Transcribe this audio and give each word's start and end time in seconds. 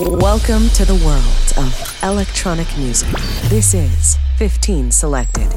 Welcome 0.00 0.68
to 0.74 0.84
the 0.84 0.94
world 1.04 1.24
of 1.56 2.04
electronic 2.04 2.68
music. 2.78 3.10
This 3.48 3.74
is 3.74 4.16
15 4.36 4.92
Selected. 4.92 5.48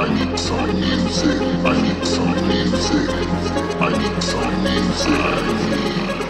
I 0.00 0.08
need 0.14 0.38
some 0.38 0.80
music. 0.80 1.42
I 1.62 1.82
need 1.82 2.06
some 2.06 2.48
music. 2.48 3.10
I 3.82 3.98
need 3.98 4.22
some 4.22 4.64
music. 4.64 6.29